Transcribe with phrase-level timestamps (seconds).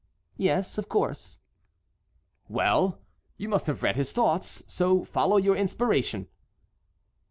[0.37, 1.39] "Yes, of course."
[2.49, 2.97] "Well!
[3.37, 4.63] you must have read his thoughts.
[4.65, 6.27] So follow your inspiration."